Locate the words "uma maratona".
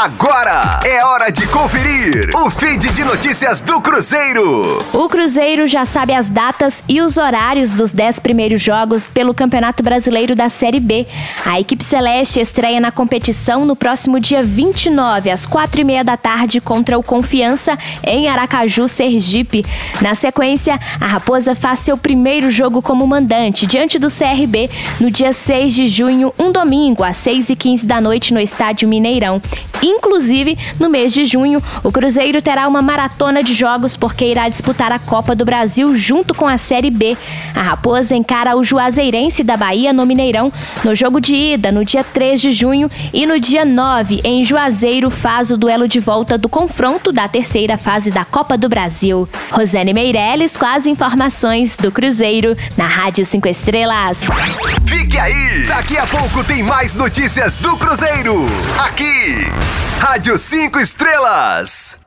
32.66-33.42